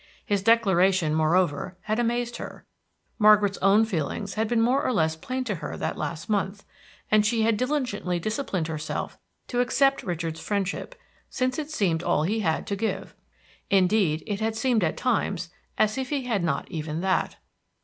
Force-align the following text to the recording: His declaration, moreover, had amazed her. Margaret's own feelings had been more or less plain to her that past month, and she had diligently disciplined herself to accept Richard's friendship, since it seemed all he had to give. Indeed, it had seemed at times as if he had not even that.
His 0.25 0.41
declaration, 0.41 1.13
moreover, 1.13 1.77
had 1.81 1.99
amazed 1.99 2.37
her. 2.37 2.65
Margaret's 3.19 3.59
own 3.59 3.85
feelings 3.85 4.33
had 4.33 4.47
been 4.47 4.59
more 4.59 4.83
or 4.83 4.91
less 4.91 5.15
plain 5.15 5.43
to 5.43 5.53
her 5.61 5.77
that 5.77 5.95
past 5.95 6.27
month, 6.27 6.65
and 7.11 7.23
she 7.23 7.43
had 7.43 7.55
diligently 7.55 8.17
disciplined 8.19 8.65
herself 8.65 9.19
to 9.47 9.59
accept 9.59 10.01
Richard's 10.01 10.39
friendship, 10.39 10.95
since 11.29 11.59
it 11.59 11.69
seemed 11.69 12.01
all 12.01 12.23
he 12.23 12.39
had 12.39 12.65
to 12.65 12.75
give. 12.75 13.13
Indeed, 13.69 14.23
it 14.25 14.39
had 14.39 14.55
seemed 14.55 14.83
at 14.83 14.97
times 14.97 15.51
as 15.77 15.99
if 15.99 16.09
he 16.09 16.23
had 16.25 16.43
not 16.43 16.67
even 16.71 17.01
that. 17.01 17.35